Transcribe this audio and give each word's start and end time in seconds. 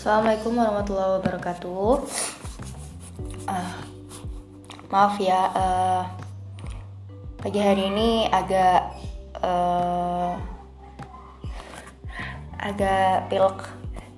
Assalamualaikum 0.00 0.56
warahmatullahi 0.56 1.12
wabarakatuh. 1.20 1.92
Uh, 3.44 3.72
maaf 4.88 5.20
ya, 5.20 5.52
uh, 5.52 6.08
pagi 7.36 7.60
hari 7.60 7.92
ini 7.92 8.24
agak 8.32 8.96
uh, 9.44 10.40
agak 12.56 13.28
pilek, 13.28 13.60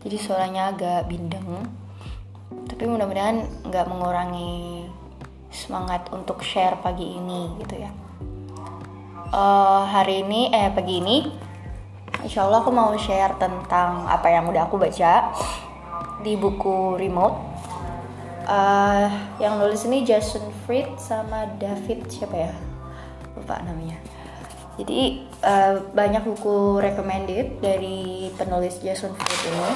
jadi 0.06 0.16
suaranya 0.22 0.70
agak 0.70 1.10
bindeng. 1.10 1.66
Tapi 2.70 2.86
mudah-mudahan 2.86 3.42
nggak 3.66 3.86
mengurangi 3.90 4.86
semangat 5.50 6.06
untuk 6.14 6.46
share 6.46 6.78
pagi 6.78 7.10
ini 7.18 7.58
gitu 7.58 7.82
ya. 7.82 7.90
Uh, 9.34 9.82
hari 9.90 10.22
ini, 10.22 10.46
eh 10.46 10.70
pagi 10.70 11.02
ini 11.02 11.16
Insya 12.22 12.46
Allah 12.46 12.62
aku 12.62 12.70
mau 12.70 12.94
share 12.94 13.34
tentang 13.34 14.06
apa 14.06 14.30
yang 14.30 14.46
udah 14.46 14.70
aku 14.70 14.78
baca 14.78 15.34
di 16.22 16.38
buku 16.38 16.96
Remote. 16.96 17.38
Uh, 18.42 19.06
yang 19.38 19.58
nulis 19.62 19.86
ini 19.86 20.02
Jason 20.02 20.42
Fried 20.64 20.98
sama 20.98 21.46
David 21.58 22.06
siapa 22.10 22.50
ya? 22.50 22.52
Lupa 23.38 23.62
namanya. 23.62 23.98
Jadi 24.78 25.26
uh, 25.42 25.82
banyak 25.94 26.26
buku 26.26 26.82
recommended 26.82 27.62
dari 27.62 28.30
penulis 28.34 28.82
Jason 28.82 29.14
Fried 29.14 29.42
ini 29.50 29.70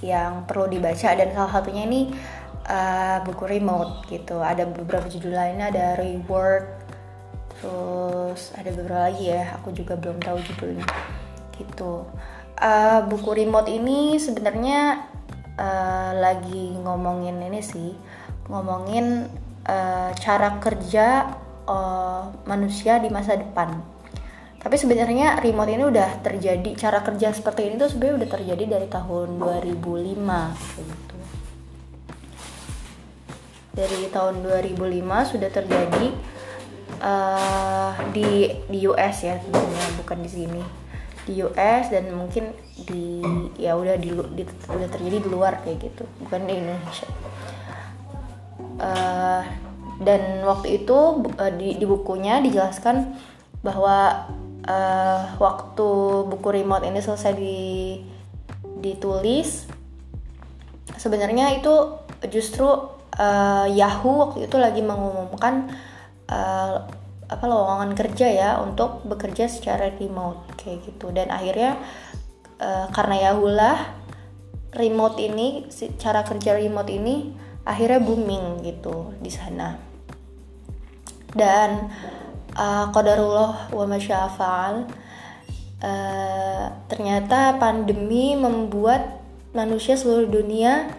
yang 0.00 0.48
perlu 0.48 0.66
dibaca 0.66 1.12
dan 1.12 1.30
salah 1.30 1.52
satunya 1.52 1.86
ini 1.86 2.10
uh, 2.66 3.22
buku 3.22 3.44
Remote 3.46 4.06
gitu. 4.10 4.42
Ada 4.42 4.66
beberapa 4.66 5.06
judul 5.06 5.34
lainnya 5.34 5.70
ada 5.70 5.86
Reward, 5.98 6.66
terus 7.54 8.50
ada 8.58 8.70
beberapa 8.74 9.10
lagi 9.10 9.30
ya. 9.30 9.54
Aku 9.62 9.70
juga 9.70 9.94
belum 9.94 10.18
tahu 10.18 10.38
judulnya 10.42 10.86
gitu 11.60 12.08
uh, 12.60 13.00
buku 13.08 13.30
remote 13.34 13.68
ini 13.72 14.20
sebenarnya 14.20 15.09
uh, 15.56 16.12
lagi 16.14 16.76
ngomongin 16.78 17.40
ini 17.42 17.60
sih 17.62 17.90
ngomongin 18.50 19.30
uh, 19.66 20.10
cara 20.18 20.58
kerja 20.58 21.38
uh, 21.66 22.22
manusia 22.44 22.98
di 22.98 23.08
masa 23.08 23.38
depan. 23.38 23.78
Tapi 24.60 24.76
sebenarnya 24.76 25.40
remote 25.40 25.72
ini 25.72 25.84
udah 25.88 26.20
terjadi 26.20 26.76
cara 26.76 27.00
kerja 27.00 27.32
seperti 27.32 27.72
ini 27.72 27.74
tuh 27.80 27.88
sebenarnya 27.88 28.16
udah 28.26 28.30
terjadi 28.36 28.64
dari 28.76 28.86
tahun 28.92 29.28
2005 29.40 30.84
gitu. 30.84 31.16
Dari 33.72 34.00
tahun 34.12 34.34
2005 34.44 35.32
sudah 35.32 35.48
terjadi 35.48 36.06
uh, 37.00 37.92
di 38.12 38.52
di 38.68 38.78
US 38.84 39.16
ya 39.24 39.40
bukan 39.96 40.18
di 40.20 40.30
sini 40.30 40.62
di 41.28 41.44
US 41.44 41.92
dan 41.92 42.08
mungkin 42.16 42.54
di 42.88 43.20
ya 43.60 43.76
udah 43.76 43.96
di, 44.00 44.10
di 44.34 44.42
udah 44.46 44.88
terjadi 44.88 45.16
di 45.20 45.28
luar 45.28 45.60
kayak 45.60 45.78
gitu 45.90 46.04
bukan 46.24 46.48
di 46.48 46.54
Indonesia. 46.56 47.08
Uh, 48.80 49.44
dan 50.00 50.40
waktu 50.48 50.80
itu 50.80 50.96
uh, 51.36 51.52
di, 51.52 51.76
di 51.76 51.84
bukunya 51.84 52.40
dijelaskan 52.40 53.12
bahwa 53.60 54.28
uh, 54.64 55.36
waktu 55.36 55.88
buku 56.24 56.48
remote 56.48 56.88
ini 56.88 57.04
selesai 57.04 57.36
di 57.36 57.58
ditulis 58.80 59.68
sebenarnya 60.96 61.60
itu 61.60 62.00
justru 62.32 62.64
uh, 63.20 63.66
Yahoo 63.68 64.32
waktu 64.32 64.48
itu 64.48 64.56
lagi 64.56 64.80
mengumumkan 64.80 65.68
apa 67.30 67.46
lowongan 67.46 67.94
kerja 67.94 68.26
ya 68.26 68.50
untuk 68.58 69.06
bekerja 69.06 69.46
secara 69.46 69.94
remote 69.94 70.58
kayak 70.58 70.82
gitu. 70.82 71.14
Dan 71.14 71.30
akhirnya 71.30 71.78
uh, 72.58 72.90
karena 72.90 73.30
ya 73.30 73.32
lah 73.38 73.78
remote 74.74 75.18
ini 75.22 75.70
cara 75.98 76.26
kerja 76.26 76.58
remote 76.58 76.90
ini 76.90 77.30
akhirnya 77.62 78.02
booming 78.02 78.66
gitu 78.66 79.14
di 79.22 79.30
sana. 79.30 79.78
Dan 81.30 81.86
uh, 82.58 82.90
qadarullah 82.90 83.70
wa 83.70 83.84
masyafa'al 83.86 84.74
uh, 85.86 86.64
ternyata 86.90 87.54
pandemi 87.62 88.34
membuat 88.34 89.22
manusia 89.54 89.94
seluruh 89.94 90.26
dunia 90.26 90.90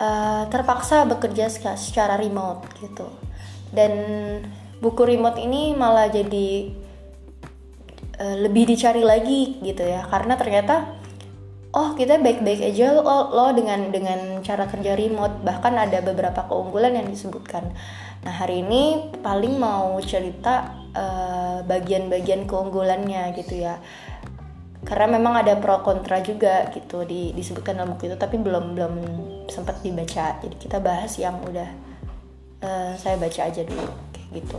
uh, 0.00 0.48
terpaksa 0.48 1.04
bekerja 1.04 1.52
secara 1.76 2.16
remote 2.16 2.64
gitu. 2.80 3.12
Dan 3.68 3.92
buku 4.82 5.02
remote 5.06 5.38
ini 5.38 5.74
malah 5.76 6.10
jadi 6.10 6.70
uh, 8.18 8.36
lebih 8.42 8.70
dicari 8.70 9.02
lagi 9.02 9.58
gitu 9.62 9.82
ya. 9.84 10.06
Karena 10.06 10.34
ternyata 10.38 10.98
oh 11.74 11.98
kita 11.98 12.22
baik-baik 12.22 12.62
aja 12.62 12.94
lo, 12.94 13.02
lo 13.34 13.50
dengan 13.54 13.90
dengan 13.90 14.40
cara 14.42 14.70
kerja 14.70 14.94
remote. 14.94 15.42
Bahkan 15.42 15.74
ada 15.74 15.98
beberapa 16.02 16.46
keunggulan 16.46 16.94
yang 16.94 17.08
disebutkan. 17.10 17.74
Nah 18.24 18.34
hari 18.34 18.64
ini 18.64 19.12
paling 19.20 19.58
mau 19.60 19.98
cerita 20.00 20.72
eh, 20.94 21.58
bagian-bagian 21.66 22.46
uh, 22.46 22.48
keunggulannya 22.48 23.22
gitu 23.36 23.66
ya. 23.66 23.82
Karena 24.84 25.16
memang 25.16 25.40
ada 25.40 25.56
pro 25.56 25.80
kontra 25.80 26.20
juga 26.20 26.68
gitu 26.68 27.08
di, 27.08 27.32
disebutkan 27.32 27.80
dalam 27.80 27.96
buku 27.96 28.12
itu 28.12 28.20
tapi 28.20 28.36
belum 28.36 28.76
belum 28.76 28.94
sempat 29.48 29.80
dibaca. 29.80 30.40
Jadi 30.44 30.56
kita 30.60 30.78
bahas 30.78 31.16
yang 31.16 31.40
udah 31.40 31.68
uh, 32.64 32.92
saya 32.96 33.16
baca 33.16 33.48
aja 33.48 33.64
dulu 33.64 34.13
gitu. 34.34 34.58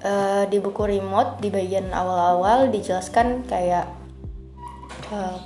Uh, 0.00 0.48
di 0.48 0.56
buku 0.56 0.80
remote 0.88 1.44
di 1.44 1.52
bagian 1.52 1.92
awal-awal 1.92 2.72
dijelaskan 2.72 3.44
kayak 3.44 3.84
uh, 5.12 5.36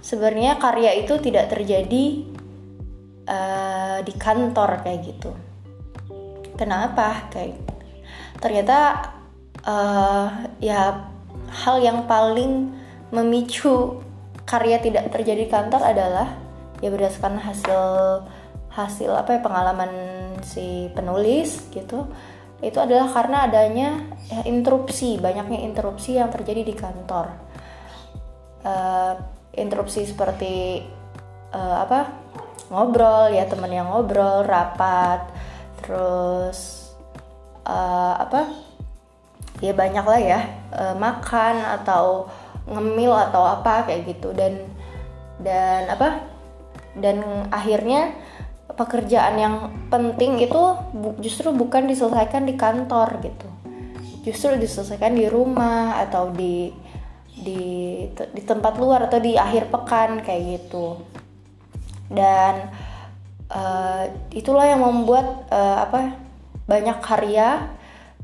sebenarnya 0.00 0.56
karya 0.56 0.96
itu 0.96 1.20
tidak 1.20 1.52
terjadi 1.52 2.24
uh, 3.28 3.98
di 4.00 4.12
kantor 4.16 4.80
kayak 4.80 5.00
gitu. 5.04 5.30
Kenapa? 6.56 7.28
Kayak 7.28 7.60
ternyata 8.40 9.12
uh, 9.66 10.48
ya 10.56 11.12
hal 11.52 11.76
yang 11.84 12.08
paling 12.08 12.72
memicu 13.12 14.00
karya 14.46 14.78
tidak 14.78 15.10
terjadi 15.10 15.44
di 15.44 15.50
kantor 15.50 15.82
adalah 15.82 16.28
ya 16.80 16.88
berdasarkan 16.88 17.42
hasil 17.42 17.82
hasil 18.76 19.08
apa 19.16 19.36
ya 19.36 19.40
pengalaman 19.40 19.92
si 20.44 20.92
penulis 20.92 21.64
gitu 21.72 22.04
itu 22.60 22.78
adalah 22.80 23.12
karena 23.12 23.48
adanya 23.48 23.88
ya, 24.32 24.40
interupsi 24.48 25.20
banyaknya 25.20 25.60
interupsi 25.64 26.16
yang 26.16 26.32
terjadi 26.32 26.64
di 26.64 26.74
kantor. 26.76 27.26
Uh, 28.66 29.14
interupsi 29.54 30.08
seperti 30.08 30.82
uh, 31.52 31.76
apa 31.84 32.10
ngobrol 32.72 33.30
ya 33.30 33.46
teman 33.46 33.70
yang 33.70 33.86
ngobrol 33.92 34.42
rapat 34.42 35.22
terus 35.78 36.90
uh, 37.62 38.18
apa 38.18 38.50
ya 39.62 39.70
banyak 39.70 40.02
lah 40.02 40.20
ya 40.20 40.40
uh, 40.74 40.94
makan 40.98 41.62
atau 41.80 42.26
ngemil 42.66 43.12
atau 43.30 43.44
apa 43.44 43.84
kayak 43.84 44.16
gitu. 44.16 44.32
Dan 44.32 44.64
dan 45.44 45.92
apa 45.92 46.24
dan 46.96 47.20
akhirnya 47.52 48.16
pekerjaan 48.74 49.34
yang 49.38 49.54
penting 49.86 50.42
itu 50.42 50.62
justru 51.22 51.54
bukan 51.54 51.86
diselesaikan 51.86 52.42
di 52.42 52.54
kantor 52.58 53.22
gitu. 53.22 53.48
Justru 54.26 54.58
diselesaikan 54.58 55.14
di 55.14 55.30
rumah 55.30 56.02
atau 56.02 56.34
di 56.34 56.74
di 57.36 57.60
di 58.10 58.42
tempat 58.42 58.74
luar 58.80 59.06
atau 59.06 59.22
di 59.22 59.38
akhir 59.38 59.70
pekan 59.70 60.18
kayak 60.26 60.42
gitu. 60.58 60.98
Dan 62.10 62.70
uh, 63.54 64.10
itulah 64.34 64.66
yang 64.66 64.82
membuat 64.82 65.46
uh, 65.50 65.86
apa 65.86 66.18
banyak 66.66 66.98
karya 66.98 67.70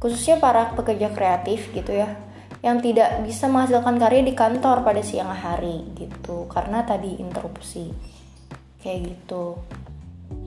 khususnya 0.02 0.42
para 0.42 0.74
pekerja 0.74 1.14
kreatif 1.14 1.70
gitu 1.70 1.94
ya 1.94 2.18
yang 2.62 2.82
tidak 2.82 3.22
bisa 3.22 3.46
menghasilkan 3.46 3.98
karya 3.98 4.22
di 4.26 4.34
kantor 4.34 4.82
pada 4.82 5.02
siang 5.02 5.30
hari 5.30 5.86
gitu 5.94 6.50
karena 6.50 6.82
tadi 6.82 7.22
interupsi. 7.22 7.94
Kayak 8.82 9.14
gitu 9.14 9.62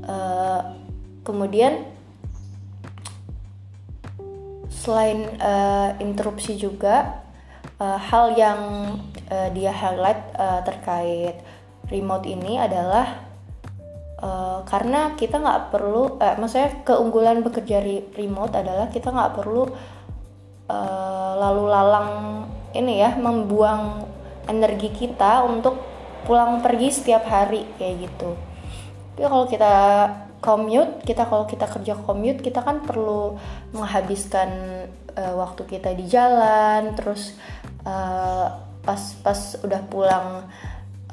uh, 0.06 0.62
kemudian 1.26 1.86
selain 4.70 5.26
uh, 5.42 5.98
interupsi 5.98 6.60
juga 6.60 7.26
uh, 7.82 7.98
hal 7.98 8.38
yang 8.38 8.60
uh, 9.32 9.50
dia 9.50 9.74
highlight 9.74 10.22
uh, 10.38 10.62
terkait 10.62 11.42
remote 11.90 12.26
ini 12.30 12.62
adalah 12.62 13.26
uh, 14.22 14.62
karena 14.66 15.14
kita 15.18 15.42
nggak 15.42 15.74
perlu, 15.74 16.22
uh, 16.22 16.36
maksudnya 16.38 16.86
keunggulan 16.86 17.42
bekerja 17.42 17.82
remote 18.14 18.54
adalah 18.54 18.90
kita 18.90 19.10
nggak 19.10 19.34
perlu 19.38 19.64
uh, 20.70 21.32
lalu 21.38 21.64
lalang 21.70 22.10
ini 22.76 23.02
ya 23.02 23.16
membuang 23.18 24.06
energi 24.46 24.94
kita 24.94 25.46
untuk 25.46 25.82
pulang 26.26 26.62
pergi 26.62 26.90
setiap 26.90 27.26
hari 27.26 27.66
kayak 27.78 28.10
gitu. 28.10 28.55
Tapi 29.16 29.32
kalau 29.32 29.48
kita 29.48 29.76
commute, 30.44 31.00
kita 31.08 31.24
kalau 31.24 31.48
kita 31.48 31.72
kerja 31.72 31.96
commute, 32.04 32.44
kita 32.44 32.60
kan 32.60 32.84
perlu 32.84 33.40
menghabiskan 33.72 34.52
uh, 35.16 35.40
waktu 35.40 35.64
kita 35.72 35.96
di 35.96 36.04
jalan, 36.04 36.92
terus 37.00 37.40
uh, 37.88 38.60
pas 38.84 39.02
pas 39.24 39.40
udah 39.64 39.82
pulang 39.88 40.28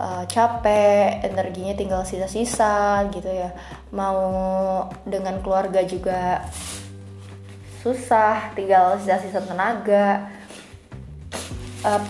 uh, 0.02 0.26
capek 0.26 1.22
energinya 1.22 1.78
tinggal 1.78 2.02
sisa-sisa 2.02 3.06
gitu 3.14 3.30
ya. 3.30 3.54
Mau 3.94 4.18
dengan 5.06 5.38
keluarga 5.38 5.86
juga 5.86 6.42
susah 7.86 8.50
tinggal 8.58 8.98
sisa-sisa 8.98 9.46
tenaga. 9.46 10.26
Uh, 11.86 12.02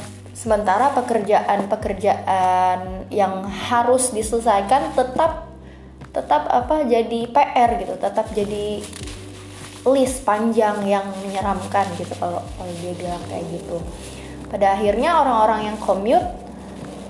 sementara 0.43 0.91
pekerjaan-pekerjaan 0.99 3.07
yang 3.15 3.47
harus 3.47 4.11
diselesaikan 4.11 4.91
tetap 4.99 5.42
tetap 6.13 6.45
apa 6.53 6.85
jadi 6.85 7.25
PR 7.33 7.81
gitu 7.81 7.97
tetap 7.97 8.29
jadi 8.37 8.85
list 9.83 10.23
panjang 10.23 10.87
yang 10.87 11.03
menyeramkan 11.27 11.89
gitu 11.99 12.15
kalau 12.21 12.39
kalau 12.55 12.73
dia 12.79 12.95
bilang 12.95 13.23
kayak 13.27 13.45
gitu. 13.51 13.83
Pada 14.47 14.79
akhirnya 14.79 15.19
orang-orang 15.19 15.73
yang 15.73 15.77
commute 15.81 16.29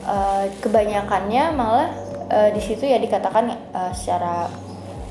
uh, 0.06 0.46
kebanyakannya 0.62 1.52
malah 1.52 1.90
uh, 2.32 2.49
di 2.54 2.62
situ 2.62 2.88
ya 2.88 2.96
dikatakan 2.96 3.52
uh, 3.76 3.93
secara 3.93 4.49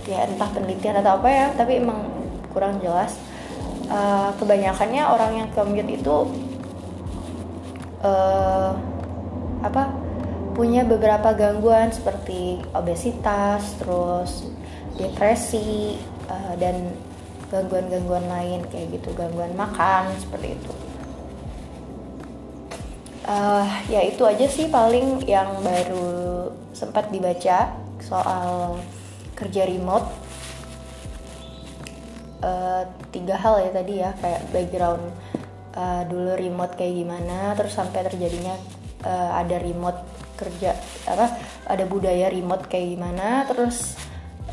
ya 0.10 0.26
entah 0.26 0.50
penelitian 0.50 0.98
atau 1.06 1.22
apa 1.22 1.30
ya 1.30 1.46
tapi 1.54 1.78
emang 1.78 2.10
kurang 2.50 2.82
jelas. 2.82 3.14
Uh, 3.92 4.32
kebanyakannya 4.40 5.04
orang 5.04 5.32
yang 5.44 5.48
commute 5.52 6.00
itu 6.00 6.16
uh, 8.02 8.72
apa 9.62 9.94
punya 10.52 10.84
beberapa 10.84 11.32
gangguan 11.34 11.92
seperti 11.92 12.62
obesitas, 12.76 13.76
terus 13.80 14.48
depresi 15.00 15.98
uh, 16.28 16.54
dan 16.60 16.92
gangguan-gangguan 17.52 18.26
lain 18.28 18.60
kayak 18.72 19.00
gitu, 19.00 19.12
gangguan 19.16 19.52
makan 19.56 20.12
seperti 20.20 20.56
itu. 20.56 20.74
Uh, 23.22 23.70
ya 23.88 24.02
itu 24.02 24.24
aja 24.26 24.48
sih 24.50 24.68
paling 24.68 25.24
yang 25.30 25.62
baru 25.62 26.50
sempat 26.74 27.14
dibaca 27.14 27.72
soal 28.02 28.82
kerja 29.38 29.70
remote. 29.70 30.10
Uh, 32.42 32.90
tiga 33.14 33.38
hal 33.38 33.62
ya 33.62 33.70
tadi 33.70 33.94
ya 34.02 34.18
kayak 34.18 34.42
background 34.50 35.06
uh, 35.78 36.02
dulu 36.10 36.34
remote 36.34 36.74
kayak 36.74 36.98
gimana 36.98 37.54
terus 37.54 37.78
sampai 37.78 38.02
terjadinya 38.02 38.58
uh, 39.06 39.38
ada 39.38 39.62
remote 39.62 40.02
kerja 40.42 40.74
apa 41.06 41.38
ada 41.70 41.86
budaya 41.86 42.34
remote 42.34 42.66
kayak 42.66 42.98
gimana 42.98 43.46
terus 43.46 43.94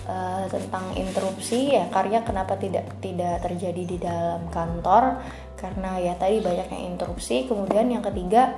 uh, 0.05 0.44
tentang 0.52 0.93
interupsi 1.00 1.73
ya 1.73 1.88
karya 1.88 2.20
kenapa 2.20 2.61
tidak 2.61 3.00
tidak 3.00 3.40
terjadi 3.40 3.82
di 3.88 3.96
dalam 3.96 4.52
kantor 4.52 5.25
karena 5.58 5.99
ya 5.99 6.14
tadi 6.14 6.38
banyak 6.38 6.70
yang 6.70 6.85
interupsi. 6.94 7.44
Kemudian 7.50 7.90
yang 7.90 8.00
ketiga 8.06 8.55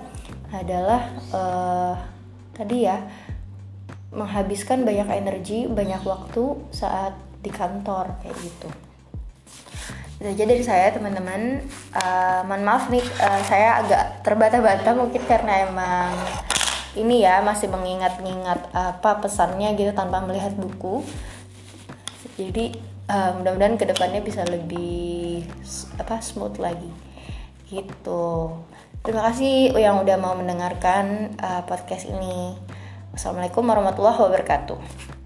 adalah 0.53 1.09
uh, 1.33 1.95
tadi 2.53 2.85
ya 2.85 3.01
menghabiskan 4.13 4.85
banyak 4.85 5.09
energi 5.09 5.65
banyak 5.65 6.05
waktu 6.05 6.45
saat 6.71 7.17
di 7.41 7.49
kantor 7.49 8.21
kayak 8.21 8.37
gitu. 8.37 8.69
Itu 10.21 10.29
aja 10.29 10.45
dari 10.45 10.61
saya 10.61 10.93
teman-teman. 10.93 11.65
Uh, 11.97 12.45
mohon 12.45 12.63
maaf 12.69 12.93
nih 12.93 13.01
uh, 13.01 13.41
saya 13.49 13.81
agak 13.81 14.21
terbata-bata 14.21 14.93
mungkin 14.93 15.25
karena 15.25 15.65
emang 15.65 16.13
ini 16.99 17.23
ya 17.23 17.39
masih 17.45 17.71
mengingat-ingat 17.71 18.75
apa 18.75 19.23
pesannya 19.23 19.79
gitu 19.79 19.95
tanpa 19.95 20.23
melihat 20.25 20.51
buku. 20.59 21.07
Jadi 22.35 22.75
uh, 23.07 23.37
mudah-mudahan 23.39 23.77
ke 23.77 23.85
depannya 23.87 24.25
bisa 24.25 24.43
lebih 24.49 25.45
apa 26.01 26.19
smooth 26.19 26.59
lagi. 26.59 26.91
Gitu. 27.71 28.27
Terima 29.01 29.23
kasih 29.31 29.77
yang 29.79 30.03
udah 30.03 30.17
mau 30.19 30.35
mendengarkan 30.35 31.37
uh, 31.39 31.63
podcast 31.69 32.11
ini. 32.11 32.59
Assalamualaikum 33.15 33.67
warahmatullahi 33.67 34.19
wabarakatuh 34.19 35.20